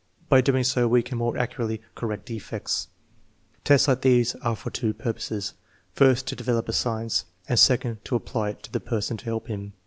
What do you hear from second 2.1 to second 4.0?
de fects." "Tests